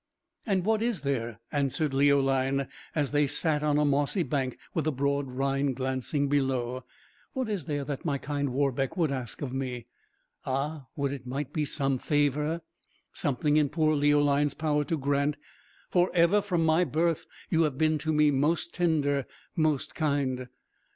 [0.47, 4.91] "And what is there," answered Leoline, as they sat on a mossy bank, with the
[4.91, 6.85] broad Rhine glancing below,
[7.33, 9.85] "what is there that my kind Warbeck would ask of me?
[10.43, 10.87] Ah!
[10.95, 12.61] would it might be some favour,
[13.13, 15.37] something in poor Leoline's power to grant;
[15.91, 20.47] for ever from my birth you have been to me most tender, most kind.